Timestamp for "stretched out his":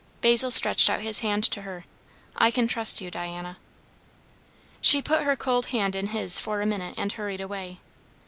0.49-1.19